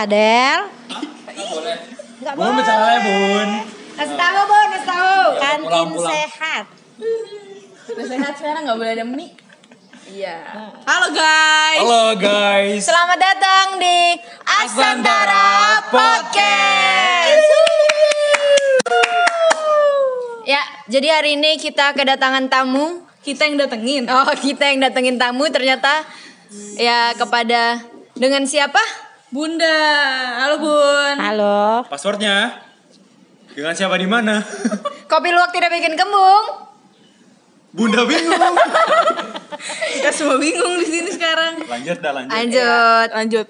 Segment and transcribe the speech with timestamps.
[0.00, 0.64] Fadel.
[2.24, 3.48] Enggak Bun bercanda bun.
[4.00, 5.20] Kasih tahu, Bun, kasih tahu.
[5.36, 6.08] Kantin pulang, pulang.
[6.16, 6.64] sehat.
[7.84, 9.36] Udah sehat sekarang nggak boleh ada mie.
[10.08, 10.40] Iya.
[10.88, 11.80] Halo guys.
[11.84, 12.80] Halo guys.
[12.80, 14.16] Selamat datang di
[14.48, 17.44] Asantara Podcast.
[20.48, 23.04] Ya, jadi hari ini kita kedatangan tamu.
[23.20, 24.08] Kita yang datengin.
[24.08, 26.08] Oh, kita yang datengin tamu ternyata
[26.80, 27.84] ya kepada
[28.16, 29.09] dengan siapa?
[29.30, 29.78] Bunda.
[30.42, 31.16] Halo Bun.
[31.22, 31.86] Halo.
[31.86, 32.66] Passwordnya
[33.54, 34.42] dengan siapa di mana?
[35.10, 36.66] Kopi luwak tidak bikin kembung.
[37.70, 38.34] Bunda bingung.
[39.94, 41.62] Kita semua bingung di sini sekarang.
[41.62, 42.34] Lanjut dah lanjut.
[42.34, 43.08] Lanjut.
[43.14, 43.46] Lanjut.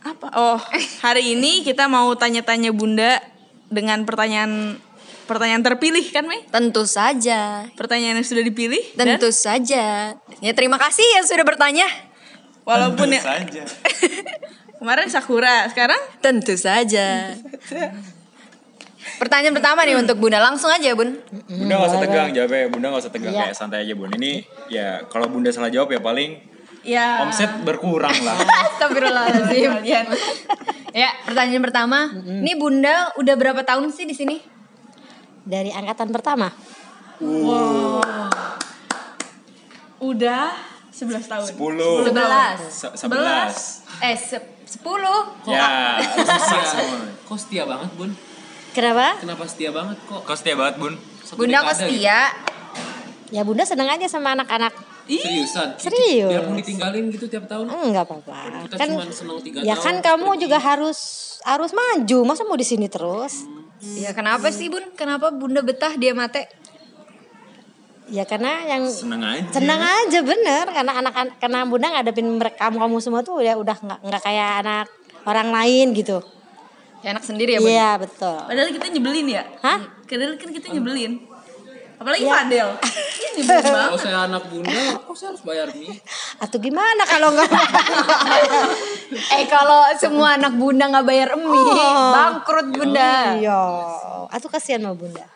[0.00, 0.26] Apa?
[0.32, 0.58] Oh,
[1.04, 3.20] hari ini kita mau tanya-tanya Bunda
[3.68, 4.80] dengan pertanyaan
[5.28, 6.40] pertanyaan terpilih kan, Mei?
[6.48, 7.68] Tentu saja.
[7.76, 10.16] Pertanyaan yang sudah dipilih dan Tentu saja.
[10.40, 11.84] Ya terima kasih yang sudah bertanya.
[12.64, 13.62] walaupun Tentu ya saja.
[14.82, 17.30] kemarin Sakura, sekarang Tentu saja.
[19.22, 21.14] Pertanyaan pertama nih untuk Bunda langsung aja Bun.
[21.46, 22.66] Bunda gak usah tegang jawabnya.
[22.66, 24.10] Bunda gak usah tegang kayak santai aja bun.
[24.10, 26.42] Ini ya kalau Bunda salah jawab ya paling
[26.82, 28.34] ya omset berkurang lah.
[28.66, 29.70] Astagfirullahaladzim.
[30.92, 32.12] Ya pertanyaan pertama.
[32.20, 34.36] Nih Bunda udah berapa tahun sih di sini?
[35.42, 36.54] dari angkatan pertama
[39.98, 40.54] Udah
[40.92, 41.46] 11 tahun.
[41.46, 42.02] Sepuluh.
[42.06, 42.58] Sebelas.
[42.68, 43.81] Se- Sebelas.
[43.98, 45.34] Eh se- sepuluh.
[45.44, 45.98] Ya.
[46.00, 46.98] susah semua.
[47.22, 48.10] Kok setia banget bun?
[48.70, 50.20] kenapa Kenapa setia banget kok?
[50.22, 50.94] Kau setia banget bun.
[51.20, 52.32] Satu Bunda kok setia?
[53.28, 55.24] ya bunda seneng aja sama anak-anak gitu.
[55.24, 55.68] Seriusan?
[55.78, 56.28] Serius.
[56.30, 57.64] Biarpun ditinggalin gitu tiap tahun?
[57.64, 59.80] enggak apa-apa Kita kan cuma seneng tiga ya tahun.
[59.82, 60.42] kan kamu pergi.
[60.42, 60.98] juga harus
[61.42, 63.48] harus maju masa mau di sini terus
[63.82, 64.94] Ya kenapa sih Bun?
[64.94, 66.46] Kenapa Bunda betah dia mate?
[68.06, 69.46] Ya karena yang Seneng aja.
[69.52, 73.74] senang aja bener karena anak karena bunda ngadepin mereka kamu kamu semua tuh ya udah
[73.74, 74.86] nggak nggak kayak anak
[75.22, 76.18] orang lain gitu
[76.98, 77.66] Ya anak sendiri ya Bun?
[77.66, 79.42] iya betul Padahal kita nyebelin ya.
[79.58, 79.82] Hah?
[80.02, 81.18] Padahal kan kita nyebelin.
[81.98, 82.30] Apalagi Ya.
[82.36, 82.68] Fadel.
[83.32, 83.90] Nyebelin banget.
[83.90, 85.98] Kalau saya anak bunda, kok saya harus bayar mie?
[86.38, 87.50] atau gimana kalau nggak
[89.34, 91.74] Eh kalau semua anak Bunda nggak bayar mie,
[92.12, 93.34] bangkrut Bunda.
[93.34, 93.62] iya
[94.28, 95.26] atau kasihan sama bunda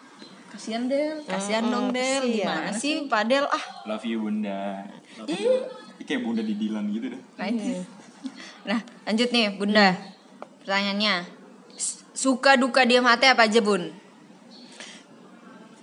[0.67, 1.23] Kasihan Del.
[1.23, 3.65] Kasihan dong Del, gimana sih Padel ah.
[3.87, 4.83] Love you bunda.
[5.23, 5.63] Ini
[6.03, 7.23] kayak bunda di Dilan gitu deh.
[7.39, 7.87] Nah, itu.
[8.67, 9.95] nah lanjut nih Bunda.
[10.67, 11.23] Pertanyaannya,
[12.19, 13.95] suka duka dia mate apa aja Bun?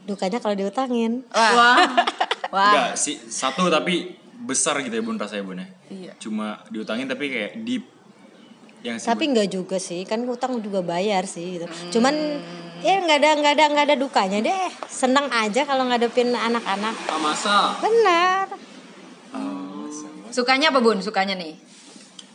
[0.04, 1.80] dukanya kalau diutangin Wah,
[2.52, 2.76] wah.
[2.76, 5.68] Enggak sih satu tapi besar gitu ya bun rasanya bun ya.
[5.88, 6.12] Iya.
[6.20, 7.88] Cuma diutangin tapi kayak deep.
[8.84, 12.12] Yang tapi enggak juga sih kan utang juga bayar sih gitu cuman
[12.84, 14.68] ya nggak ada nggak ada nggak ada dukanya deh.
[14.86, 16.94] Senang aja kalau ngadepin anak-anak.
[17.24, 17.80] Masa.
[17.80, 18.46] benar.
[20.34, 20.98] Sukanya apa Bun?
[20.98, 21.54] Sukanya nih.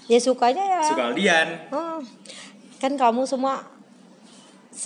[0.08, 0.80] ya sukanya ya.
[0.86, 1.48] Suka Aldian.
[1.74, 1.98] Oh,
[2.80, 3.66] kan kamu semua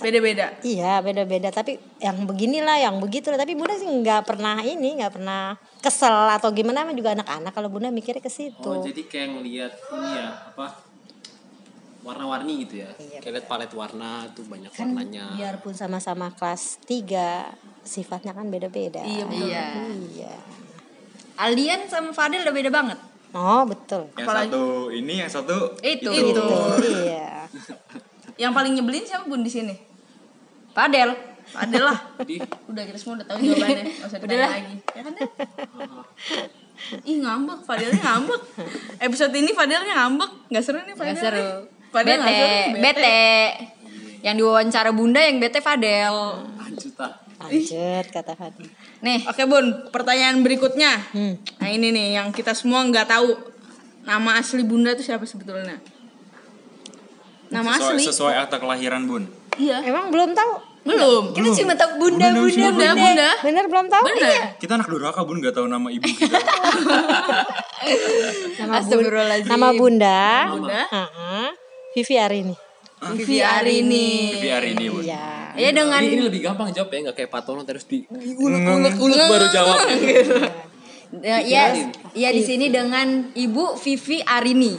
[0.01, 0.57] Beda-beda.
[0.65, 1.53] iya beda-beda.
[1.53, 3.37] Tapi yang beginilah yang begitulah.
[3.37, 5.53] Tapi bunda sih nggak pernah ini nggak pernah
[5.85, 6.89] kesel atau gimana.
[6.97, 7.53] Juga anak-anak.
[7.53, 8.65] Kalau bunda mikirnya ke situ.
[8.65, 10.92] Oh jadi kayak ngeliat ini ya apa
[12.03, 12.91] warna-warni gitu ya?
[13.17, 15.33] Kayak liat palet warna tuh banyak kan warnanya.
[15.33, 17.47] biarpun sama-sama kelas 3
[17.81, 19.47] sifatnya kan beda-beda Iya, betul.
[19.47, 19.65] Iya.
[20.11, 20.35] iya
[21.35, 22.99] Aldian sama Fadel udah beda banget.
[23.31, 26.11] oh betul Yang satu ini, yang satu Itu.
[26.11, 26.43] itu
[27.01, 27.47] iya
[28.35, 29.75] Yang paling nyebelin siapa Bun di sini?
[30.71, 31.13] Fadel.
[31.45, 31.99] Fadel lah.
[32.19, 33.83] Jadi Udah kita semua udah tahu jawabannya.
[33.85, 34.75] Enggak usah ditanya lagi.
[34.89, 35.13] Ya kan?
[37.03, 38.41] Ih ngambek, Fadelnya ngambek.
[38.99, 40.31] Episode ini Fadelnya ngambek.
[40.49, 41.09] Enggak seru nih Fadel.
[41.09, 41.37] Gak seru.
[41.37, 42.41] Fadel nggak bete,
[42.73, 43.23] seru, bete.
[44.23, 46.15] Yang diwawancara Bunda yang bete Fadel.
[46.57, 47.13] lanjut ah.
[47.43, 48.65] lanjut kata Fadi
[49.03, 50.95] Nih, Oke Bun, pertanyaan berikutnya.
[51.11, 51.59] hmm.
[51.59, 53.35] Nah ini nih yang kita semua nggak tahu
[54.07, 55.75] nama asli Bunda itu siapa sebetulnya?
[57.51, 58.03] Nama sesuai, asli?
[58.07, 59.23] sesuai akta kelahiran bun.
[59.53, 59.85] Iya.
[59.85, 61.31] emang belum tahu Belum.
[61.31, 62.89] kita cuma tahu Bunda, Bunda, Bunda, Bunda, Bunda.
[62.97, 63.29] Bunda.
[63.45, 64.25] bener belum tahu Bener.
[64.25, 66.33] iya Kita anak durhaka bun nggak tahu nama ibu kita.
[68.59, 69.03] nama, bun,
[69.45, 70.81] nama bunda Bunda.
[70.89, 71.47] Heeh.
[71.93, 72.55] Vivi Arini
[73.03, 74.31] Vivi Arini.
[74.31, 75.03] Tapi hari ini bun.
[75.03, 78.97] iya Ya dengan Ini, ini lebih gampang jawab ya, nggak kayak Patono terus di ulek-ulek
[79.29, 79.77] baru jawab.
[81.21, 81.63] ya, ya,
[82.17, 84.73] ya di sini dengan Ibu Vivi Arini.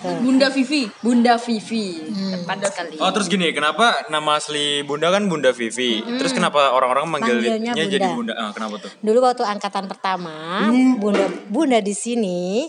[0.00, 0.86] Bunda Vivi.
[1.02, 1.98] Bunda Vivi.
[2.30, 2.96] Tepat sekali.
[3.02, 5.98] Oh terus gini, kenapa nama asli bunda kan Bunda Vivi?
[6.00, 8.32] Terus kenapa orang-orang manggilnya Manggilnya jadi Bunda.
[8.32, 8.34] bunda?
[8.38, 8.90] Ah, kenapa tuh?
[9.02, 12.64] dulu waktu angkatan pertama bunda bunda di sini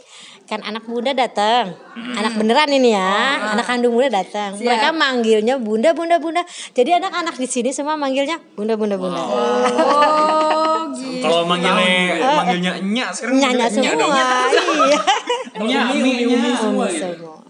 [0.51, 1.71] kan anak bunda datang.
[1.95, 3.39] Anak beneran ini ya.
[3.56, 4.51] Anak kandung bunda datang.
[4.59, 6.44] Mereka manggilnya bunda bunda bunda.
[6.75, 9.15] Jadi anak-anak di sini semua manggilnya bunda bunda bunda.
[9.24, 11.24] Oh, gitu.
[11.24, 13.95] Kalau manggilnya manggilnya enya sekarang manggilnya enya semua.
[14.92, 15.00] Iya.
[15.56, 16.59] Enya, Umi, umi, umi, umi enya.
[16.59, 17.00] semua gitu.
[17.00, 17.41] semua.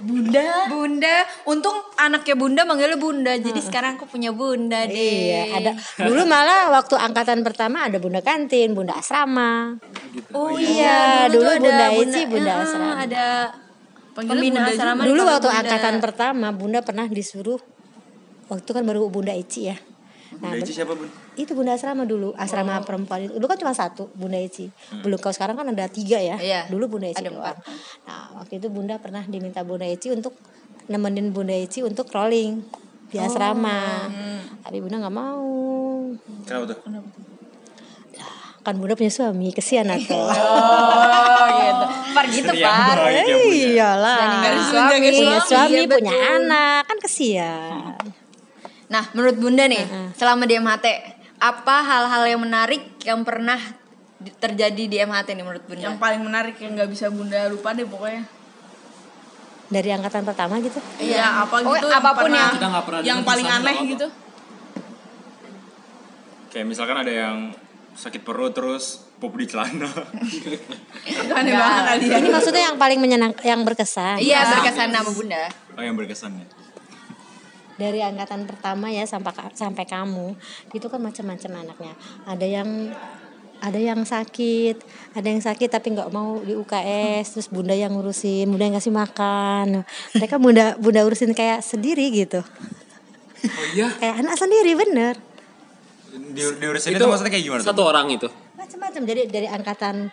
[0.00, 0.66] Bunda.
[0.66, 1.16] Bunda.
[1.44, 3.32] Untung anaknya Bunda manggilnya Bunda.
[3.36, 4.96] Jadi sekarang aku punya Bunda deh.
[4.96, 5.70] Iya, ada
[6.00, 9.76] dulu malah waktu angkatan pertama ada bunda kantin, bunda asrama.
[10.34, 12.92] Oh iya, dulu tuh Bunda Eci, Bunda Ah, Asrama.
[12.98, 13.24] Ada
[14.16, 15.02] pembina Bunda asrama.
[15.06, 15.60] Dulu waktu Bunda.
[15.62, 17.60] angkatan pertama bunda pernah disuruh
[18.50, 19.76] waktu kan baru bunda Eci ya.
[20.40, 21.08] Nah, Bunda Eci siapa bun?
[21.44, 23.36] Itu bunda asrama dulu asrama perempuan itu.
[23.36, 24.68] Dulu kan cuma satu bunda Eci.
[25.04, 26.36] Belum kalau sekarang kan ada tiga ya.
[26.36, 27.58] Iya, dulu bunda Eci ada doang.
[28.08, 30.36] nah waktu itu bunda pernah diminta bunda Eci untuk
[30.90, 32.60] nemenin bunda Eci untuk rolling
[33.10, 34.08] di asrama.
[34.62, 35.48] Tapi bunda nggak mau.
[36.46, 36.78] Kenapa tuh?
[38.60, 40.20] kan bunda punya suami kesian atau
[41.40, 41.84] Oh gitu.
[42.12, 43.08] Par gitu, Par.
[43.08, 43.36] ya ya.
[43.40, 44.18] iyalah
[44.68, 45.08] suami.
[45.08, 45.38] punya.
[45.40, 47.96] Suami Iya, punya anak kan kesian.
[48.90, 49.86] Nah, menurut Bunda nih,
[50.18, 50.86] selama di MHT,
[51.40, 53.56] apa hal-hal yang menarik yang pernah
[54.14, 55.82] di- terjadi di MHT nih menurut Bunda?
[55.82, 58.24] Yang paling menarik yang nggak bisa bunda lupa deh pokoknya.
[59.66, 61.86] dari angkatan pertama gitu Iya, apa Oh, gitu.
[61.88, 63.86] apa pun pernah- yang- Kita nggak pernah yang dengar paling aneh apa-apa.
[63.88, 64.06] gitu.
[66.50, 67.36] Kayak misalkan ada yang
[67.92, 68.84] sakit perut terus
[69.16, 69.86] pop di celana.
[71.06, 72.18] Itu aneh banget kali ya.
[72.18, 75.46] ini maksudnya yang paling menyenang yang berkesan Iya, berkesan sama Bunda.
[75.70, 76.46] Oh yang berkesan ya.
[77.80, 80.36] Dari angkatan pertama ya sampai sampai kamu
[80.70, 81.94] itu kan macam-macam anaknya
[82.28, 82.68] ada yang
[83.60, 84.76] ada yang sakit
[85.12, 88.92] ada yang sakit tapi nggak mau di UKS terus bunda yang ngurusin bunda yang ngasih
[88.92, 92.44] makan mereka bunda bunda urusin kayak sendiri gitu
[93.40, 93.88] Oh iya.
[93.96, 95.16] kayak anak sendiri bener
[96.10, 97.60] Di, diurusin itu, maksudnya kayak gimana?
[97.62, 97.68] tuh?
[97.72, 98.28] Satu orang itu.
[98.52, 100.12] macam-macam jadi dari angkatan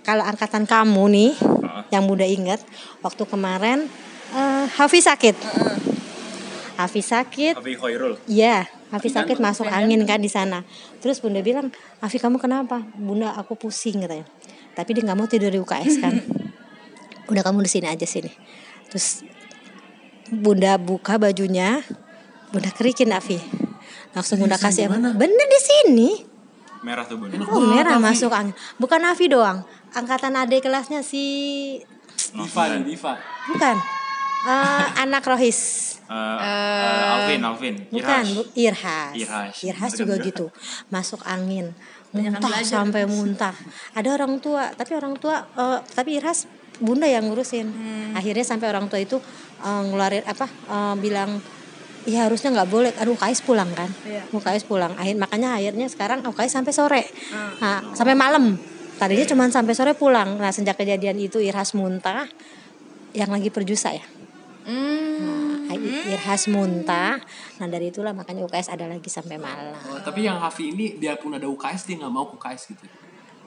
[0.00, 1.82] kalau angkatan kamu nih Heeh.
[1.88, 2.60] yang bunda ingat
[3.00, 3.88] waktu kemarin
[4.30, 5.36] eh Hafiz sakit
[6.80, 8.16] Hafiz sakit Afi Khairul.
[8.24, 10.64] Iya, Afi sakit masuk angin kan di sana.
[11.04, 11.68] Terus Bunda bilang,
[12.00, 12.80] Afi kamu kenapa?
[12.96, 14.24] Bunda aku pusing katanya.
[14.72, 16.14] Tapi dia nggak mau tidur di UKS kan.
[17.30, 18.32] Udah kamu di sini aja sini.
[18.88, 19.22] Terus
[20.32, 21.84] Bunda buka bajunya,
[22.48, 23.36] Bunda kerikin Afi.
[24.16, 26.10] Langsung Bunda kasih bener di sini.
[26.80, 27.28] Merah tuh bun.
[27.52, 28.56] Oh merah masuk angin.
[28.80, 29.68] Bukan Afi doang.
[29.92, 31.76] Angkatan adik kelasnya si
[32.30, 33.12] Diva, Diva.
[33.50, 33.76] bukan
[34.40, 35.60] Eh, anak Rohis.
[36.08, 37.74] Eh, eh, Alvin, Alvin.
[37.92, 38.28] Bukan, Irhas.
[38.32, 39.12] bu, Irhas.
[39.12, 39.54] Irhas.
[39.60, 40.48] Irhas juga gitu.
[40.88, 41.76] Masuk angin.
[42.10, 43.52] Muntah sampai muntah.
[43.92, 46.48] Ada orang tua, tapi orang tua eh, tapi Irhas
[46.80, 47.68] bunda yang ngurusin.
[48.16, 49.20] Akhirnya sampai orang tua itu
[49.60, 50.48] eh, ngeluarin apa?
[50.48, 51.36] eh, bilang
[52.08, 53.92] ya harusnya nggak boleh aduh UKS pulang kan
[54.32, 57.02] UKS pulang akhir makanya akhirnya sekarang UKS sampai sore
[57.60, 58.56] nah, sampai malam
[58.96, 62.24] tadinya cuma sampai sore pulang nah sejak kejadian itu Irhas muntah
[63.12, 64.04] yang lagi perjusa ya
[64.70, 65.66] Hmm.
[65.66, 65.74] Nah,
[66.14, 67.18] Irhas muntah.
[67.58, 69.74] Nah dari itulah makanya UKS ada lagi sampai malam.
[69.90, 72.86] Oh, tapi yang Hafi ini biarpun ada UKS dia nggak mau ke UKS gitu.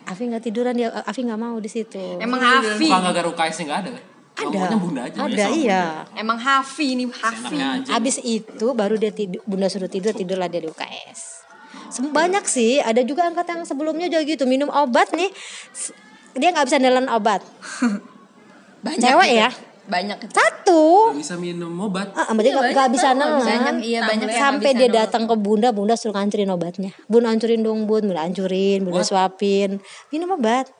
[0.03, 2.19] Afi nggak tiduran dia, Afi nggak mau di situ.
[2.19, 2.91] Emang Hafi.
[2.91, 3.91] Bukan gara UKS-nya nggak ada
[4.33, 5.17] ada, bunda aja.
[5.21, 5.83] ada iya.
[6.17, 7.57] Emang Hafi nih, Hafi.
[7.93, 11.45] Abis itu baru dia tidur, bunda suruh tidur tidurlah dia di UKS.
[12.09, 15.29] Banyak sih, ada juga angkatan yang sebelumnya juga gitu minum obat nih,
[16.33, 17.45] dia nggak bisa nelan obat.
[18.81, 19.49] Banyak Cewek ya,
[19.83, 21.11] Banyak satu.
[21.11, 22.15] Nggak bisa minum obat.
[22.15, 23.07] Ah, dia nggak nggak bisa.
[23.11, 26.95] Banyak, iya banyak Sampai dia datang ke bunda, bunda suruh ngancurin obatnya.
[27.11, 30.71] Bun ancurin dong bun, bunda ancurin, bunda suapin, minum obat.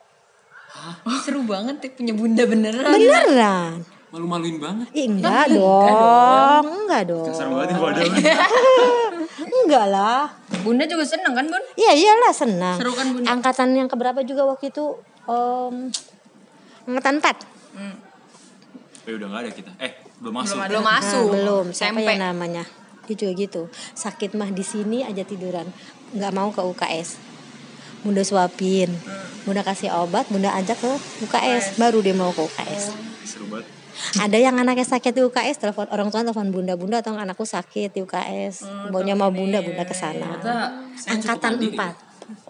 [1.04, 2.92] Oh, seru banget nih punya bunda beneran.
[2.92, 3.72] Beneran.
[4.14, 4.86] Malu-maluin banget.
[4.94, 6.64] Ih, enggak dong.
[6.64, 7.34] Enggak dong.
[7.34, 8.02] Serem banget bodoh.
[9.64, 10.30] Enggak lah.
[10.62, 11.62] Bunda juga seneng kan, Bun?
[11.74, 12.78] Iya iyalah senang.
[12.78, 13.26] Seru kan, Bunda?
[13.26, 15.90] Angkatan yang keberapa juga waktu itu em,
[16.86, 18.03] angkatan 4.
[19.04, 19.70] Eh udah nggak ada kita.
[19.80, 20.56] Eh belum masuk.
[20.64, 21.26] Belum masuk.
[21.28, 21.64] Nah, belum.
[21.76, 22.08] Siapa SMP.
[22.08, 22.64] ya namanya?
[23.04, 23.62] Dia juga gitu.
[23.92, 25.68] Sakit mah di sini aja tiduran.
[26.16, 27.20] Enggak mau ke UKS.
[28.00, 28.88] Bunda suapin.
[29.44, 30.92] Bunda kasih obat, Bunda ajak ke
[31.28, 32.96] UKS, baru dia mau ke UKS.
[33.28, 33.68] Seru banget.
[34.16, 37.94] Ada yang anaknya sakit di UKS, telepon orang tua telepon bunda, bunda atau anakku sakit
[37.94, 40.40] di UKS, maunya mau bunda, bunda ke sana.
[41.06, 41.94] Angkatan empat.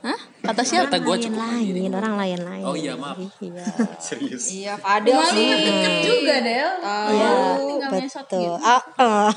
[0.06, 0.18] Hah?
[0.44, 0.92] Kata siapa?
[0.92, 2.64] Kata gua Lain cukup lain, orang lain lain.
[2.68, 3.16] Oh iya, maaf.
[3.40, 3.64] Iya,
[4.04, 4.44] Serius.
[4.52, 5.48] Iya, Fadel sih.
[5.48, 6.70] Deket juga Del.
[6.84, 8.40] iya, tinggal mesot betul.
[8.44, 8.54] gitu.
[8.60, 9.32] Ah, ah.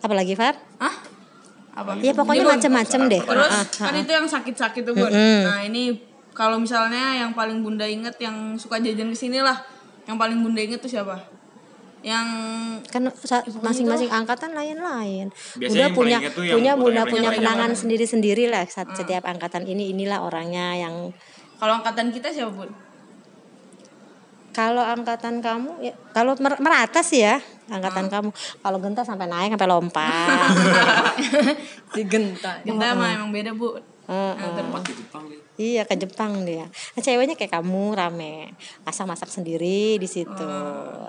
[0.00, 0.56] Apalagi Far?
[0.80, 0.94] Hah?
[1.78, 1.90] Apa?
[2.00, 3.22] Ya pokoknya macam-macam deh.
[3.22, 4.02] Terus Ah, ah, kan ah.
[4.02, 5.10] itu yang sakit-sakit tuh bun.
[5.12, 6.00] Nah ini
[6.32, 9.58] kalau misalnya yang paling bunda inget yang suka jajan ke sini lah,
[10.08, 11.37] yang paling bunda inget tuh siapa?
[12.08, 12.28] Yang
[12.88, 13.02] kan
[13.60, 15.28] masing-masing angkatan lain-lain.
[15.60, 21.12] Yang punya punya bunda punya kenangan sendiri-sendiri lah saat setiap angkatan ini inilah orangnya yang
[21.60, 22.70] kalau angkatan kita siapa bun?
[24.58, 27.38] kalau angkatan kamu ya kalau mer- merata sih ya
[27.70, 30.50] angkatan kamu kalau genta sampai naik sampai lompat
[31.94, 32.58] si Genta.
[32.66, 33.78] Kita mah emang beda bu.
[34.08, 35.47] Tempat di Jepang gitu.
[35.58, 36.70] Iya ke Jepang dia.
[36.70, 38.54] Nah, ceweknya kayak kamu rame,
[38.86, 40.46] masak-masak sendiri di situ.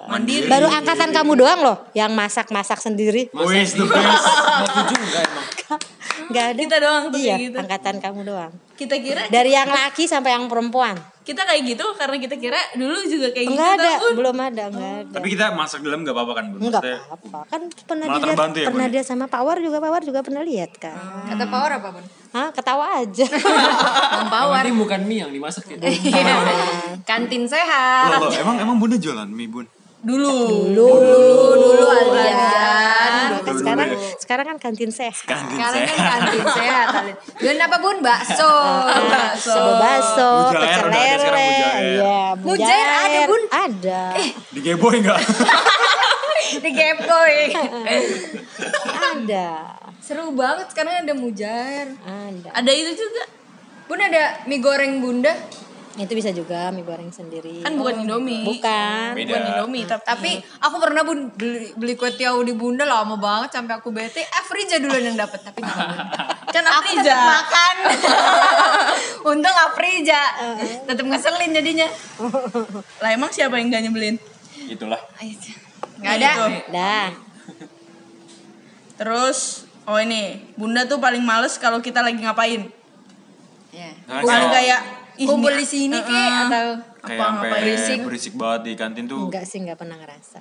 [0.09, 0.49] Mandiri.
[0.49, 3.29] Baru angkatan kamu doang loh yang masak-masak sendiri.
[3.29, 4.25] Wis the best.
[4.65, 5.45] Aku juga emang.
[6.33, 6.59] Gak ada.
[6.65, 7.57] Kita doang tuh Iya, gitu.
[7.61, 8.51] angkatan kamu doang.
[8.73, 10.97] Kita kira Dari yang laki sampai yang perempuan.
[11.29, 13.53] Kita kayak gitu karena kita kira dulu juga kayak gitu.
[13.53, 14.15] Enggak ada, tau, Bun.
[14.17, 15.13] belum ada, enggak ada.
[15.13, 16.59] Tapi kita masak dalam gak apa-apa kan, Bun?
[16.65, 17.39] Enggak apa-apa.
[17.45, 18.95] Kan pernah terbantu ya, pernah Bun?
[18.97, 20.97] dia sama Power juga Power juga pernah lihat kan.
[21.29, 22.05] Kata power apa bun?
[22.29, 23.25] Hah, ketawa aja.
[24.37, 24.61] Power.
[24.61, 25.81] penting bukan mie yang dimasak gitu.
[27.09, 28.09] Kantin sehat.
[28.13, 29.65] Loh, loh, emang emang bunda jualan mie bun?
[29.99, 30.31] Dulu.
[30.71, 30.89] Dulu,
[31.55, 33.39] Dulu Aldian.
[33.39, 35.15] Kan sekarang sekarang kan kantin sehat.
[35.21, 36.19] Kantin Sekarang kan sehat.
[36.23, 36.87] kantin sehat.
[36.89, 37.57] Aldian.
[37.59, 37.97] Apa bun?
[37.99, 38.53] Bakso.
[39.11, 39.51] Bakso.
[39.51, 41.81] Ada bakso, Mujair pecel lele, mujair.
[41.83, 43.43] iya, Mujair ada, Bun?
[43.49, 44.01] Ada,
[44.49, 45.19] Di Geboy enggak?
[46.63, 47.53] Di Gapboy.
[48.89, 49.49] ada,
[50.01, 51.93] Seru banget sekarang ada mujair.
[52.01, 52.49] ada.
[52.55, 53.23] Ada itu juga.
[53.85, 55.29] Bun ada mie goreng bunda.
[55.97, 57.65] Itu bisa juga mie goreng sendiri.
[57.65, 58.45] Kan bukan Indomie.
[58.45, 59.17] Bukan.
[59.17, 59.25] Beda.
[59.25, 60.31] Bukan Indomie tapi, Tapi
[60.61, 64.21] aku pernah bun beli, beli kue tiaw di bunda lama banget sampai aku bete.
[64.21, 65.65] Afrija duluan yang dapat tapi
[66.53, 67.75] kan Aku tetap makan.
[69.33, 70.21] Untung Afrija.
[70.85, 71.87] Tetap ngeselin jadinya.
[73.01, 74.21] Lah emang siapa yang gak nyebelin?
[74.69, 75.01] Itulah.
[75.99, 76.31] Nggak ada.
[76.31, 76.45] Gitu.
[76.69, 77.07] Dah.
[78.99, 82.69] Terus oh ini, Bunda tuh paling males kalau kita lagi ngapain.
[83.73, 83.89] Ya.
[84.05, 84.81] Nah, Bukan kalau kayak
[85.25, 86.07] Kumpul di sini Heeh.
[86.07, 86.65] kek atau
[86.99, 87.63] kayak apa, sampai ngapain.
[87.63, 87.99] berisik.
[88.05, 89.27] berisik banget di kantin tuh.
[89.27, 90.39] Enggak sih, enggak pernah ngerasa.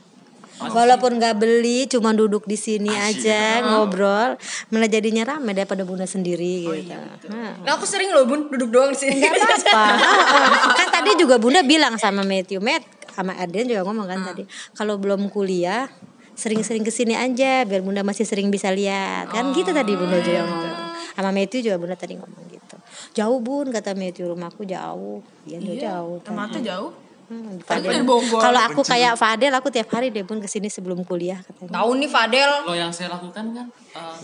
[0.59, 4.35] Walaupun nggak beli, cuma duduk di sini aja ngobrol,
[4.75, 6.99] malah jadinya ramai daripada bunda sendiri gitu.
[7.31, 9.23] Nah, Nah, aku sering loh bun duduk doang di sini.
[9.23, 9.83] Enggak apa-apa.
[9.95, 10.75] Heeh.
[10.75, 12.83] kan tadi juga Bunda bilang sama Matthew, Matt
[13.15, 14.43] sama Adrian juga ngomong kan tadi,
[14.75, 15.87] kalau belum kuliah
[16.35, 19.31] sering-sering ke sini aja biar Bunda masih sering bisa lihat.
[19.31, 20.75] Kan gitu tadi Bunda juga ngomong.
[21.15, 22.77] Sama Matthew juga Bunda tadi ngomong gitu.
[23.15, 25.21] Jauh Bun kata Matthew rumahku jauh.
[25.45, 26.19] Iya, dia jauh.
[26.23, 26.93] Sama tuh jauh.
[27.29, 27.85] Hmm, Kan.
[27.85, 31.77] Kalau aku kayak Fadel aku tiap hari deh Bun ke sini sebelum kuliah katanya.
[31.77, 32.53] Tahu nih Fadel.
[32.65, 34.19] Kalau yang saya lakukan kan eh,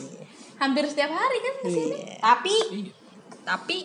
[0.57, 1.99] Hampir setiap hari kan ke sini.
[2.17, 2.93] Tapi iya.
[3.45, 3.77] tapi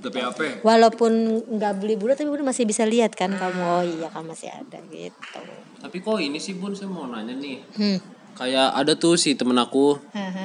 [0.00, 0.40] Tapi apa?
[0.40, 0.54] ya?
[0.64, 1.12] Walaupun
[1.52, 3.60] nggak beli Bunda tapi Bunda masih bisa lihat kan kamu.
[3.60, 5.40] Oh iya kan masih ada gitu.
[5.76, 7.60] tapi kok ini sih Bun saya mau nanya nih.
[7.76, 7.98] Hmm.
[8.36, 9.96] Kayak ada tuh si temen aku,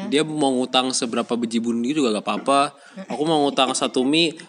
[0.08, 2.60] dia mau ngutang seberapa biji bundi juga gak apa-apa.
[3.12, 4.40] Aku mau ngutang satu mie,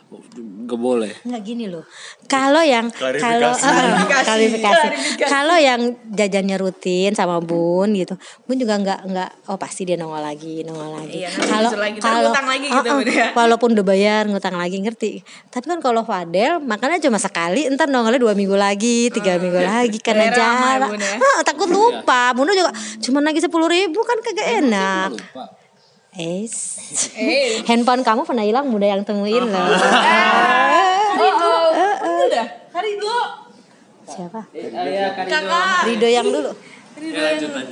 [0.73, 1.13] gak boleh.
[1.29, 1.85] Nggak gini loh.
[2.25, 3.53] Kalau yang kalau
[4.27, 4.89] klarifikasi.
[5.29, 8.17] Kalau yang jajannya rutin sama Bun gitu,
[8.49, 11.29] Bun juga nggak nggak oh pasti dia nongol lagi, nongol lagi.
[11.29, 11.71] Iya, Kalau.
[11.73, 13.27] Ntar kalau ngutang lagi gitu, Bun, ya.
[13.37, 15.21] walaupun udah bayar ngutang lagi ngerti.
[15.53, 19.99] Tapi kan kalau Fadel makannya cuma sekali, ntar nongolnya dua minggu lagi, tiga minggu lagi
[20.01, 20.33] karena.
[20.89, 21.21] Bun, ya.
[21.21, 22.33] Ah, takut lupa.
[22.33, 22.73] Bun juga
[23.05, 25.11] cuma lagi sepuluh ribu kan kagak enak.
[25.13, 25.62] Lupa.
[26.13, 26.77] Es.
[27.69, 29.69] Handphone kamu pernah hilang muda yang temuin loh.
[32.23, 33.25] Udah, hari dulu.
[34.05, 34.41] Siapa?
[35.25, 35.89] Kakak.
[35.89, 36.53] Rido yang dulu.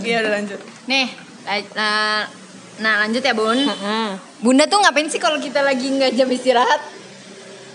[0.01, 0.59] Iya udah lanjut.
[0.89, 1.07] nih
[1.77, 2.25] nah,
[2.81, 3.55] nah lanjut ya bun.
[3.55, 4.09] Heeh.
[4.41, 6.81] Bunda tuh ngapain sih kalau kita lagi nggak jam istirahat?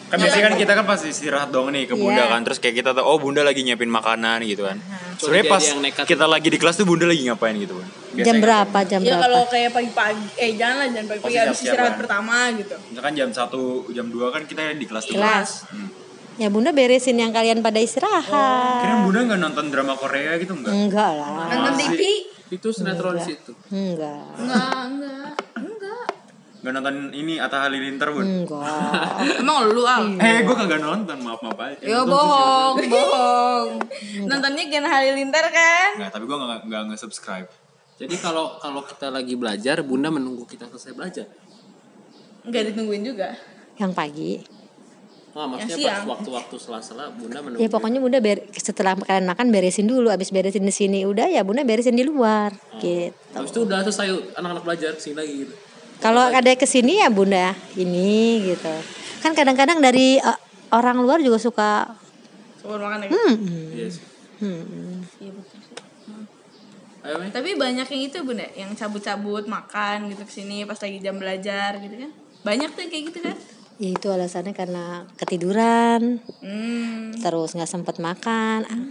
[0.10, 2.34] Kan biasanya kan kita kan pasti istirahat dong nih ke bunda Iya.
[2.34, 2.42] kan.
[2.42, 4.82] Terus kayak kita tuh oh bunda lagi nyiapin makanan gitu kan.
[5.20, 6.06] Sebenarnya pas yang nekat.
[6.06, 7.88] kita lagi di kelas tuh bunda lagi ngapain gitu kan.
[8.16, 8.78] Jam berapa?
[8.88, 9.24] Jam Ya berapa?
[9.28, 12.00] kalau kayak pagi-pagi, eh jangan lah jangan pagi-pagi habis istirahat kan.
[12.00, 12.76] pertama gitu.
[12.92, 15.16] Misalkan jam 1, jam 2 kan kita di kelas tuh.
[15.16, 15.50] Kelas.
[15.72, 15.90] Hmm.
[16.36, 18.84] Ya bunda beresin yang kalian pada istirahat.
[18.84, 20.72] Kira bunda nggak nonton drama Korea gitu enggak?
[20.76, 21.48] Enggak lah.
[21.48, 22.02] Nonton TV?
[22.52, 23.52] Itu sinetron di situ.
[23.72, 25.32] Enggak, enggak, enggak.
[26.66, 28.26] Nggak nonton ini Atta Halilintar bun?
[28.26, 29.22] Enggak.
[29.38, 31.78] Emang lu al Eh gue kagak nonton maaf maaf aja.
[31.86, 33.70] Yo bohong, bohong.
[34.26, 36.02] nontonnya Gen Halilintar kan?
[36.02, 37.46] Nggak tapi gue nggak nggak nge subscribe.
[38.02, 41.30] Jadi kalau kalau kita lagi belajar, Bunda menunggu kita selesai belajar.
[42.42, 43.38] Enggak ditungguin juga.
[43.78, 44.32] Yang pagi.
[45.38, 47.62] Nah, maksudnya pas waktu-waktu sela-sela Bunda menunggu.
[47.62, 50.10] Ya pokoknya bunda ber setelah kalian makan beresin dulu.
[50.10, 52.58] Abis beresin di sini udah ya bunda beresin di luar.
[52.82, 53.14] Gitu.
[53.38, 55.56] Habis itu udah selesai anak-anak belajar sini lagi gitu.
[56.04, 58.74] Kalau ada ke sini ya bunda ini gitu.
[59.24, 60.40] Kan kadang-kadang dari eh,
[60.76, 61.96] orang luar juga suka.
[62.62, 63.12] Coba makan lagi.
[63.14, 63.36] Hmm.
[63.74, 64.04] Iya sih.
[64.42, 64.96] hmm.
[65.22, 65.78] Iya betul sih.
[67.06, 67.22] Ayo.
[67.30, 71.78] Tapi banyak yang itu bunda, yang cabut-cabut makan gitu ke sini pas lagi jam belajar
[71.78, 72.12] gitu kan?
[72.42, 73.38] Banyak tuh yang kayak gitu kan?
[73.76, 78.64] Ya itu alasannya karena ketiduran, Hmm, terus nggak sempet makan.
[78.66, 78.82] Ah,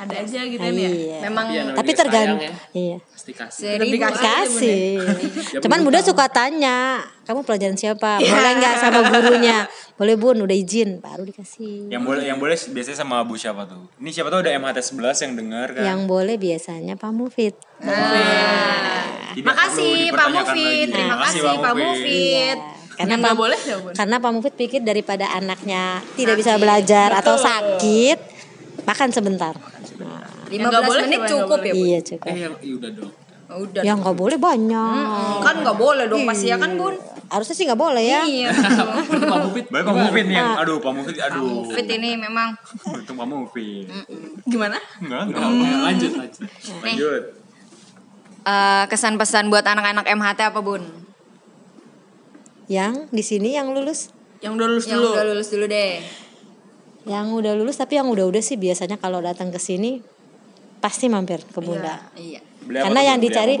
[0.00, 0.88] ada aja gitu kan ya.
[0.88, 1.18] iya.
[1.22, 2.40] Memang Iya, Tapi juga tergantung.
[2.40, 2.52] ya.
[2.72, 2.96] Iya.
[3.04, 3.64] Pasti kasih.
[3.76, 4.00] seribu.
[4.00, 4.80] Kasih.
[4.96, 6.08] Ya, Cuman belum Bunda tahu.
[6.08, 6.76] suka tanya,
[7.22, 8.16] kamu pelajaran siapa?
[8.18, 9.68] Boleh nggak sama gurunya?
[9.94, 11.86] Boleh bun, udah izin, baru dikasih.
[11.86, 13.92] Yang boleh yang boleh biasanya sama Bu siapa tuh?
[13.98, 15.82] Ini siapa tuh ada MHT 11 yang dengar kan?
[15.84, 17.54] Yang boleh biasanya Pak Mufid.
[19.30, 22.58] Tidak Makasih perlu Pak Mufid, terima kasih Pak Mufid.
[22.90, 23.92] Karena Pak- boleh Bun?
[23.94, 28.18] Karena Pak Mufid pikir daripada anaknya tidak bisa belajar atau sakit,
[28.82, 29.54] makan sebentar.
[29.96, 31.80] Nah, 15 nggak boleh menit siapa yang cukup ya, Bun?
[31.80, 32.26] iya cukup.
[32.26, 33.12] Eh yang iya udah dong.
[33.50, 33.82] Oh, Udah.
[33.82, 35.38] Yang nggak boleh banyak.
[35.42, 36.94] Kan nggak boleh dong pasti ya kan, Bun?
[37.26, 38.22] Harusnya sih nggak boleh ya.
[38.22, 38.50] Iya.
[39.30, 39.64] Pak Mufid.
[39.66, 41.66] Baik Pak Mufid nih yang aduh Pak Mufid aduh.
[41.68, 42.54] Fit ini memang
[42.86, 43.90] Untung Pak Mufid.
[44.44, 44.78] Gimana?
[44.98, 45.42] Enggak, enggak.
[45.42, 46.46] udah, lanjut lanjut.
[46.78, 47.22] Lanjut.
[48.40, 50.86] eh, kesan-pesan buat anak-anak MHT apa, Bun?
[52.66, 55.08] Yang di sini yang lulus, Yang udah lulus Yang dulu.
[55.10, 55.92] udah lulus dulu deh.
[57.08, 60.00] Yang udah lulus tapi yang udah-udah sih biasanya kalau datang ke sini
[60.80, 62.12] pasti mampir ke Bunda.
[62.16, 62.40] Iya.
[62.64, 63.56] Beli apa Karena yang dicari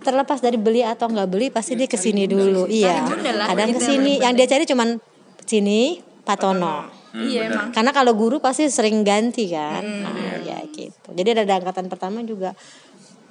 [0.00, 2.68] terlepas dari beli atau nggak beli pasti dia ke sini dulu.
[2.68, 3.04] Iya.
[3.04, 3.46] Bunda lah.
[3.52, 4.96] Kadang ke sini yang dia cari cuman
[5.44, 6.88] sini Patono.
[7.10, 7.68] Iya emang.
[7.74, 9.82] Karena kalau guru pasti sering ganti kan.
[9.82, 11.10] Nah, ya gitu.
[11.10, 12.54] Jadi ada angkatan pertama juga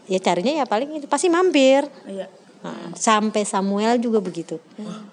[0.09, 1.85] ya carinya ya paling itu pasti mampir.
[2.09, 2.27] Iya.
[2.59, 4.59] Nah, sampai Samuel juga begitu.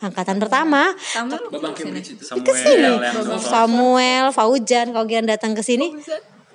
[0.03, 0.91] Angkatan pertama.
[2.19, 3.38] Samuel yang sosok.
[3.38, 5.95] Samuel, Faujan kalau kalian datang ke sini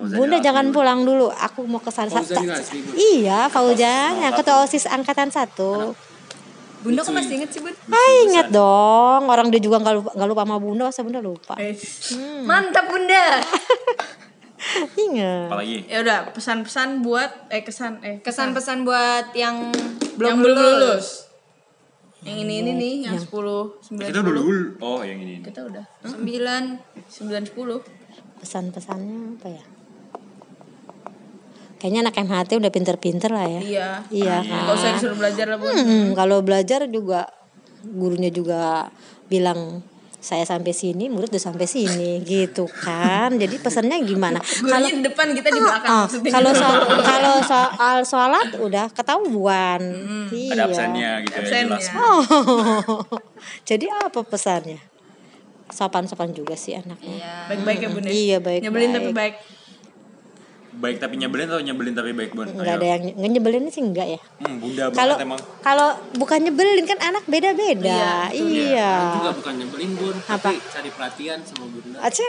[0.01, 2.10] Bunda jangan pulang dulu, aku mau ke sana.
[2.10, 2.41] Fauzan.
[2.98, 5.93] Iya, Faujan yang ketua OSIS angkatan satu.
[6.81, 7.69] Bunda kok masih inget sih, Bun?
[7.93, 11.53] Ah, ingat dong, orang dia juga nggak lupa, lupa sama Bunda, masa Bunda lupa.
[11.62, 11.77] Eh,
[12.41, 13.25] Mantap, Bunda.
[15.09, 15.47] Ingat.
[15.51, 15.77] Apalagi?
[15.87, 19.71] ya udah pesan-pesan buat eh kesan eh Kesan-pesan buat yang
[20.15, 21.27] belum belum lulus.
[22.21, 24.77] Yang ini ini nih yang 10 9 Kita udah dulu.
[24.77, 25.41] Oh, yang ini.
[25.41, 28.41] kita udah 9 9 10.
[28.41, 29.63] Pesan-pesannya apa ya?
[31.81, 33.61] Kayaknya anak MHT udah pinter-pinter lah ya.
[33.61, 33.89] Iya.
[34.13, 35.57] Iya Enggak usah disuruh belajar lah.
[35.57, 37.25] Hmm, kalau belajar juga
[37.81, 38.93] gurunya juga
[39.25, 39.81] bilang
[40.21, 43.33] saya sampai sini, murid udah sampai sini gitu kan.
[43.41, 44.37] Jadi pesannya gimana?
[44.37, 46.31] Kalau depan kita di belakang maksudnya.
[46.37, 49.81] kalau soal kalau soal sholat udah ketahuan.
[50.29, 50.53] Iya.
[50.53, 51.77] Ada absennya gitu ya Absennya.
[51.81, 51.85] jelas.
[51.97, 52.21] Oh.
[53.69, 54.77] Jadi apa pesannya?
[55.73, 57.17] Sopan-sopan juga sih anaknya.
[57.17, 57.34] Iya.
[57.49, 58.12] Baik-baik ya, Bun ya.
[58.13, 58.62] Iya, baik-baik.
[58.69, 59.36] Nyebelin tapi baik.
[60.82, 62.50] Baik tapi nyebelin atau nyebelin tapi baik, Bun?
[62.50, 64.20] Enggak ada yang nggak nyebelin sih enggak ya.
[64.41, 65.39] Hmm, Bunda Kalau banget emang.
[65.62, 68.34] kalau bukan nyebelin kan anak beda-beda.
[68.34, 68.94] Iya.
[69.13, 70.50] Juga bukan nyebelin bun, Apa?
[70.50, 71.98] tapi cari perhatian sama bunda.
[72.02, 72.24] Aja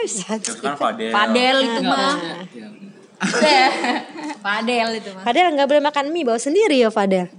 [0.55, 1.09] kan Fadel.
[1.09, 2.15] Padel itu mah.
[2.53, 3.67] Ya.
[4.37, 5.23] Padel itu mah.
[5.23, 7.33] Fadel nggak boleh makan mie bawa sendiri ya Fadel.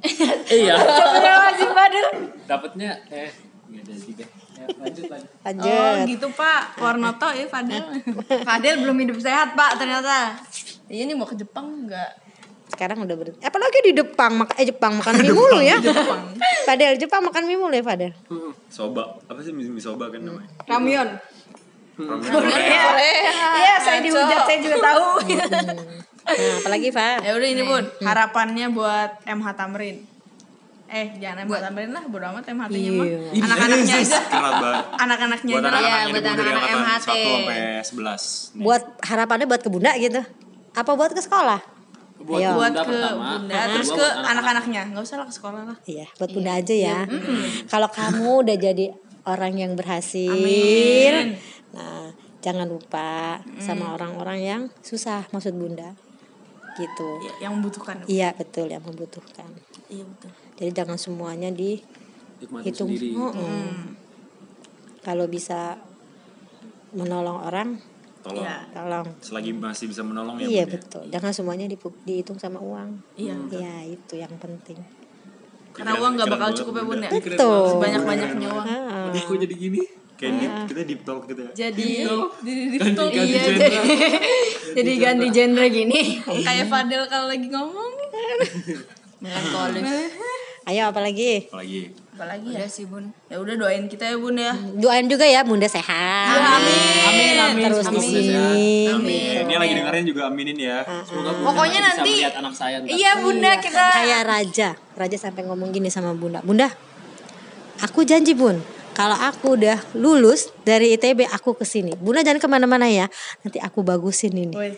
[0.50, 0.74] Iya.
[0.82, 2.06] Astagfirullahaladzim, Padel.
[2.44, 3.30] Dapatnya eh
[3.70, 4.24] nggak ada juga.
[4.54, 5.30] Ya, lanjut lanjut.
[5.44, 5.68] Lanjut.
[5.68, 6.62] Oh, gitu, Pak.
[6.76, 7.84] Warnoto ya, Fadel.
[8.42, 10.40] Fadel belum hidup sehat, Pak, ternyata.
[10.94, 12.22] Iya nih mau ke Jepang enggak?
[12.70, 13.42] Sekarang udah berhenti.
[13.42, 15.76] Apalagi di Jepang mak eh Jepang makan mie mulu ya.
[16.62, 18.14] Fadel Jepang makan mie mulu ya Fadel.
[18.70, 19.18] Soba.
[19.26, 20.48] Apa sih mie mie soba kan namanya?
[21.94, 22.86] Korea.
[23.54, 25.06] Iya, saya dihujat, saya juga tahu.
[26.24, 27.22] Nah, apalagi Pak?
[27.22, 27.84] Ya udah ini, Bun.
[28.02, 29.96] Harapannya buat MH Tamrin.
[30.90, 33.06] Eh, jangan MH Tamrin lah, bodo amat MHT-nya mah.
[33.06, 33.18] Iya.
[33.44, 34.20] Anak-anaknya aja.
[34.98, 37.06] Anak-anaknya aja Iya, buat anak-anak angkatan MHT.
[37.06, 38.58] 1 sampai 11.
[38.58, 38.64] Nih.
[38.64, 40.22] Buat harapannya buat ke Bunda gitu.
[40.74, 41.60] Apa buat ke sekolah?
[42.24, 42.50] Buat Ayo.
[42.58, 44.30] Buat bunda ke pertama, Bunda, terus ke anak-anak.
[44.30, 44.80] anak-anaknya.
[44.90, 45.76] Enggak usah lah ke sekolah lah.
[45.86, 46.98] Iya, buat Bunda aja ya.
[47.70, 48.86] Kalau kamu udah jadi
[49.28, 50.32] orang yang berhasil.
[50.32, 51.36] Amin.
[51.74, 55.94] Nah, jangan lupa sama orang-orang yang susah maksud Bunda.
[56.74, 57.08] Gitu.
[57.22, 58.02] Ya, yang membutuhkan.
[58.10, 59.46] Iya, betul yang membutuhkan.
[59.86, 60.30] Iya, betul.
[60.58, 62.90] Jadi jangan semuanya Nikmatin dihitung.
[62.90, 63.14] sendiri.
[63.14, 63.94] Mm-mm.
[65.06, 65.78] Kalau bisa
[66.94, 67.78] menolong orang,
[68.24, 68.40] Tolong.
[68.40, 68.56] Iya.
[68.72, 69.06] tolong.
[69.20, 70.46] Selagi masih bisa menolong ya.
[70.46, 70.74] Iya Bun, ya.
[70.74, 71.04] betul.
[71.12, 72.96] Jangan semuanya dipu- dihitung sama uang.
[73.14, 73.36] Iya.
[73.50, 74.80] Iya itu yang penting.
[75.70, 77.06] Karena Pikiran- uang nggak pikiran bakal cukup ya, Bun Bunda.
[77.06, 77.10] ya.
[77.12, 77.62] Betul.
[77.70, 78.66] Sebanyak-banyaknya uang.
[78.66, 79.06] Ah.
[79.06, 79.82] Aduh, kok jadi gini?
[80.14, 81.50] Kayak deep, kita deep talk gitu ya.
[81.52, 81.88] Jadi
[82.40, 83.66] Jadi di talk iya jadi
[84.72, 86.00] jadi ganti genre gini.
[86.22, 87.92] kayak Fadel kalau lagi ngomong.
[89.20, 89.84] Melankolis.
[90.70, 91.50] Ayo apalagi?
[91.50, 91.92] Apalagi.
[92.14, 92.62] Apalagi ya?
[92.62, 93.04] Udah sih, Bun.
[93.28, 94.54] Ya udah doain kita ya, Bun ya.
[94.78, 96.38] Doain juga ya Bunda sehat.
[96.40, 96.93] Amin.
[97.46, 97.64] Amin, amin.
[97.68, 98.88] Terus di sini.
[98.88, 99.44] Amin.
[99.44, 100.78] Ini lagi dengerin juga aminin ya.
[101.04, 102.90] Semoga Bunda Pokoknya bisa nanti- melihat anak saya ntar.
[102.90, 104.68] Iya, Bunda kita Kayak Raja.
[104.94, 106.40] Raja sampai ngomong gini sama Bunda.
[106.40, 106.68] Bunda,
[107.78, 108.58] aku janji Bun.
[108.94, 111.98] Kalau aku udah lulus dari ITB, aku ke sini.
[111.98, 113.10] Bunda jangan ke mana-mana ya.
[113.42, 114.54] Nanti aku bagusin ini.
[114.54, 114.70] Wih,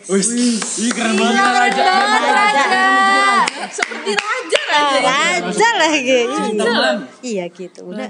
[0.57, 1.37] ih keren banget.
[1.37, 2.65] Raja.
[3.67, 5.43] Seperti raja Ah, raja.
[5.43, 6.19] Raja lagi.
[6.49, 6.97] Beneran.
[7.21, 7.85] Iya gitu.
[7.85, 8.09] Bunda.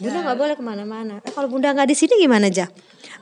[0.00, 1.14] Bunda nggak boleh ke mana-mana.
[1.20, 2.64] Eh, kalau Bunda nggak di sini gimana aja?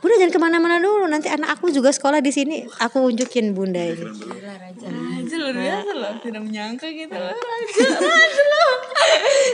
[0.02, 1.06] Bunda jangan ke mana-mana dulu.
[1.06, 2.66] Nanti anak aku juga sekolah di sini.
[2.82, 4.02] Aku unjukin Bunda ini.
[4.02, 6.12] Raja luar biasa loh.
[6.18, 7.30] Tidak menyangka gitu loh.
[7.30, 8.70] Raja, raja loh.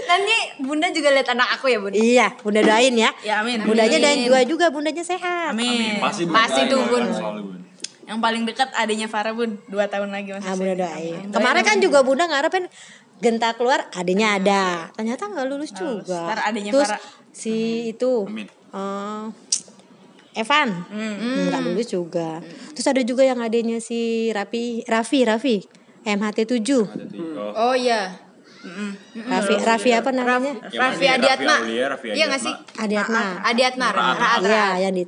[0.09, 1.93] nanti Bunda juga lihat anak aku ya, Bun.
[1.93, 3.13] Iya, Bunda doain ya.
[3.21, 3.61] Ya amin.
[3.61, 5.53] Bundanya dan dua juga bundanya sehat.
[5.53, 6.01] Amin.
[6.01, 7.05] Pasti tuh, Bun.
[8.09, 10.49] Yang paling dekat adanya Farah Bun, dua tahun lagi masih.
[10.49, 11.29] Ah, Bunda doain.
[11.29, 12.65] Kemarin kan juga Bunda ngarepin
[13.19, 14.63] genta keluar adanya ada
[14.95, 17.03] ternyata nggak lulus juga Ntar adenya terus Farah.
[17.35, 17.55] si
[17.91, 18.47] itu Amin.
[18.47, 19.25] eh,
[20.35, 21.49] Evan Hmm.
[21.49, 22.41] nggak lulus juga
[22.73, 25.57] terus ada juga yang adanya si Rafi Raffi Raffi
[26.05, 26.85] MHT 7
[27.39, 27.75] Oh Oh.
[27.75, 28.13] iya.
[29.15, 31.07] Raffi Raffi apa namanya Raffi?
[31.07, 31.57] Adiatma.
[31.65, 32.37] Iya nggak Adiatma.
[32.39, 32.55] sih?
[32.77, 33.87] Adiatma Adiatma.
[33.95, 34.41] Raat.
[34.43, 35.05] Iya yang di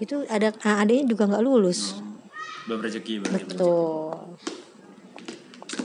[0.00, 2.00] itu ada ah, adanya juga nggak lulus
[2.66, 4.36] Belum rezeki betul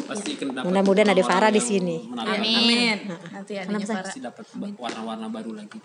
[0.06, 1.98] Pasti kena dapat Mudah-mudahan ada Farah di sini.
[2.06, 2.40] menarik.
[2.40, 2.98] Amin.
[3.34, 3.96] Nanti adanya Kenapa, Say?
[3.96, 4.06] Farah.
[4.06, 4.46] Pasti dapat
[4.78, 5.78] warna-warna baru lagi.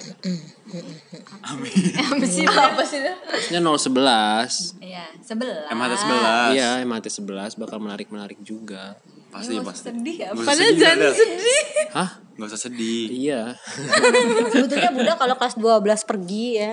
[1.41, 2.45] Apa sih?
[2.47, 3.13] Apa sih itu?
[3.13, 4.81] Maksudnya 011.
[4.85, 5.67] Iya, sebelah.
[5.73, 6.57] MHT 11.
[6.57, 9.01] Iya, MHT 11 bakal menarik-menarik juga.
[9.31, 9.95] Pasti pasti.
[9.95, 10.29] Sedih ya.
[10.35, 10.81] Padahal sedih.
[10.83, 11.63] jangan sedih.
[11.95, 12.11] Hah?
[12.35, 13.07] Gak usah sedih.
[13.15, 13.43] Iya.
[14.51, 16.73] sebetulnya bunda kalau kelas 12 pergi ya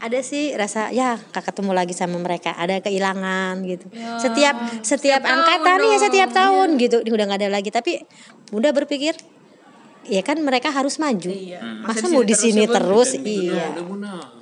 [0.00, 2.56] ada sih rasa ya gak ketemu lagi sama mereka.
[2.56, 3.86] Ada kehilangan gitu.
[4.16, 7.04] Setiap setiap angkatan ya setiap tahun gitu.
[7.04, 7.68] Ini udah nggak ada lagi.
[7.68, 8.00] Tapi
[8.48, 9.14] bunda berpikir
[10.08, 11.30] ya kan mereka harus maju.
[11.84, 13.14] Masa mau di sini terus?
[13.20, 13.76] iya.
[13.76, 14.40] Udah.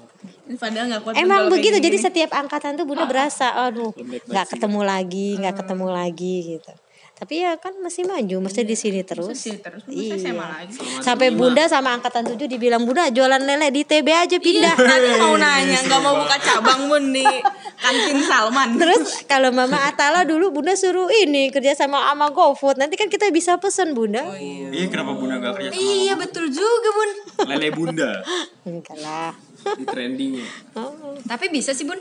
[0.48, 1.14] Ini padahal nggak kuat.
[1.20, 3.92] Emang begitu, jadi setiap angkatan tuh bunda berasa, aduh,
[4.32, 6.72] nggak ketemu lagi, nggak ketemu lagi gitu.
[7.18, 9.35] Tapi ya kan masih maju, mesti di sini terus.
[9.35, 10.14] sini terus, Iya.
[10.22, 10.78] SMA lagi.
[11.02, 14.78] Sampai bunda sama angkatan tujuh dibilang bunda jualan lele di TB aja pindah.
[14.94, 17.26] Tadi mau nanya, nggak mau buka cabang bun di
[17.74, 18.78] kantin Salman.
[18.78, 23.35] Terus kalau mama Atala dulu bunda suruh ini kerja sama sama GoFood, nanti kan kita
[23.35, 24.22] bisa pesen bunda.
[24.38, 27.11] Iya kenapa bunda gak kerja sama Iya betul juga bun.
[27.50, 28.11] Lele bunda.
[28.70, 29.35] Enggak lah.
[29.74, 30.46] Di trendingnya.
[30.78, 31.18] Oh.
[31.26, 31.98] Tapi bisa sih bun.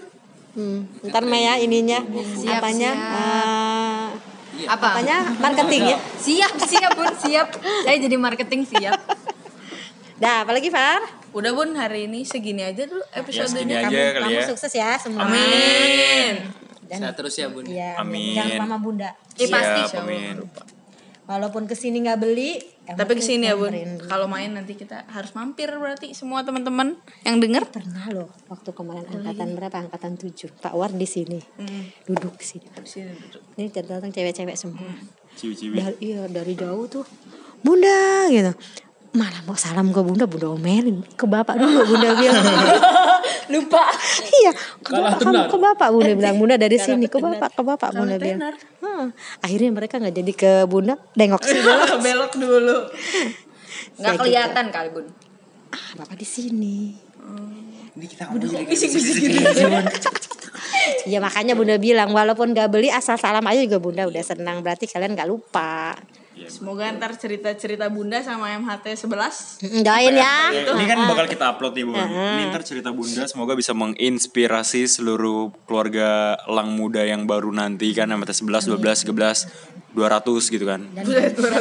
[0.54, 4.37] Hmm, ntar Maya ininya Siap, apanya siap.
[4.58, 4.88] Eh, Apa?
[4.96, 5.98] apanya marketing ya.
[6.18, 7.48] Siap, siap bun, siap.
[7.84, 8.98] Saya jadi marketing siap.
[10.18, 11.06] Dah, apalagi Far?
[11.30, 13.78] Udah bun hari ini segini aja dulu Ya episodenya.
[13.86, 14.48] aja kali Kamu ya.
[14.50, 15.24] sukses ya semua.
[15.24, 16.34] Amin.
[16.88, 17.68] Dan Sehat terus ya, Bun.
[17.68, 18.34] Iya, Amin.
[18.34, 19.10] Jangan lupa sama bunda.
[19.36, 19.82] Eh, pasti.
[19.86, 20.36] Siap, amin.
[21.28, 22.58] Walaupun ke sini nggak beli,
[22.88, 23.76] yang Tapi ke sini ya bun.
[24.08, 26.96] Kalau main nanti kita harus mampir berarti semua teman-teman
[27.28, 27.68] yang denger.
[27.68, 29.76] Pernah loh waktu kemarin angkatan berapa?
[29.76, 30.56] Angkatan tujuh.
[30.64, 31.44] Pak War di sini,
[32.08, 32.68] duduk di sini.
[32.88, 33.44] Sini duduk.
[33.60, 34.88] Ini datang cewek-cewek semua.
[35.36, 35.76] Ciwi-ciwi.
[35.76, 37.04] Dari iya dari jauh tuh,
[37.60, 38.56] bunda gitu.
[39.20, 41.92] Malah mau salam ke bunda, bunda omelin ke bapak dulu.
[41.92, 42.46] Bunda bilang
[43.50, 43.84] lupa.
[44.44, 45.48] iya, ke Kalah bapak, kamu tenar.
[45.48, 48.54] ke bapak bunda bilang bunda dari sini ke bapak ke bapak bunda bilang.
[48.84, 49.06] Hmm.
[49.44, 51.84] Akhirnya mereka nggak jadi ke bunda, dengok sih dulu.
[52.04, 52.78] Belok dulu.
[53.98, 55.06] Nggak kelihatan kali bun.
[55.72, 56.78] Ah, bapak di sini.
[57.98, 58.62] Ini kita ngomong
[61.08, 64.88] Iya makanya bunda bilang walaupun gak beli asal salam aja juga bunda udah senang berarti
[64.88, 65.96] kalian gak lupa.
[66.46, 70.36] Semoga ntar cerita-cerita bunda sama MHT 11 Mm, Doain ya.
[70.54, 71.98] Ini kan bakal kita upload nih bun.
[71.98, 78.08] Ini ntar cerita bunda semoga bisa menginspirasi seluruh keluarga lang muda yang baru nanti kan
[78.08, 79.50] MT 11, 12, 13,
[79.98, 80.82] 200 gitu kan.
[80.94, 81.04] Dan,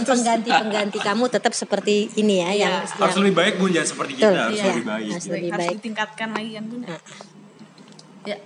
[0.04, 4.28] pengganti-pengganti kamu tetap seperti ini ya yang, Harus yang lebih baik bun jangan seperti betul,
[4.28, 5.08] kita harus iya, lebih baik.
[5.08, 5.76] harus lebih harus baik.
[5.80, 6.88] ditingkatkan lagi kan bunda.
[8.26, 8.36] Ya.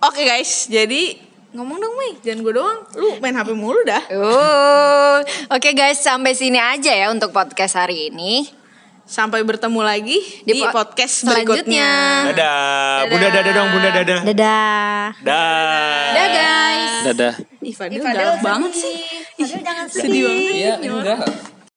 [0.00, 2.78] Oke guys, jadi ngomong dong Mei, jangan gue doang.
[2.94, 4.02] Lu main HP mulu dah.
[4.08, 5.18] Uh,
[5.50, 8.46] Oke guys, sampai sini aja ya untuk podcast hari ini.
[9.02, 11.90] Sampai bertemu lagi Di di, po- podcast selanjutnya.
[12.22, 12.30] berikutnya.
[12.30, 13.10] Dadah.
[13.10, 14.20] Bunda dadah dong bunda dadah.
[14.22, 15.04] Dadah.
[15.18, 16.06] Dah.
[16.08, 16.92] Dadah guys.
[17.04, 17.34] Dadah.
[17.60, 18.82] Ih, Fadil Ih, Fadil galak banget sedih.
[18.86, 18.96] sih.
[19.36, 20.54] Fadil jangan Sedih banget.
[20.54, 21.18] Iya, enggak.